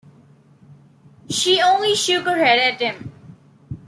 She 1.29 1.61
only 1.61 1.93
shook 1.93 2.25
her 2.25 2.35
head 2.43 2.57
at 2.73 2.79
him. 2.79 3.11